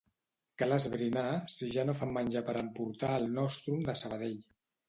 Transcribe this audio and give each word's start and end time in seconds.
Cal 0.61 0.71
esbrinar 0.77 1.25
si 1.57 1.69
ja 1.75 1.85
no 1.89 1.95
fan 2.01 2.15
menjar 2.17 2.43
per 2.49 2.57
emportar 2.65 3.13
al 3.19 3.31
Nostrum 3.39 3.89
de 3.91 3.97
Sabadell. 4.01 4.39